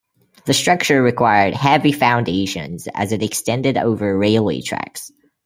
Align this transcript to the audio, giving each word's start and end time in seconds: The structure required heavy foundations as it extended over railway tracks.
The 0.45 0.53
structure 0.55 1.03
required 1.03 1.53
heavy 1.53 1.91
foundations 1.91 2.87
as 2.91 3.11
it 3.11 3.21
extended 3.21 3.77
over 3.77 4.17
railway 4.17 4.61
tracks. 4.61 5.11